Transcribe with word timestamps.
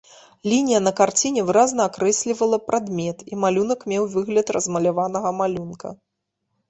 Лінія 0.51 0.77
на 0.85 0.91
карціне 0.99 1.43
выразна 1.49 1.81
акрэслівала 1.89 2.59
прадмет, 2.69 3.17
і 3.35 3.41
малюнак 3.47 3.79
меў 3.93 4.03
выгляд 4.15 4.47
размаляванага 4.59 5.29
малюнка. 5.43 5.89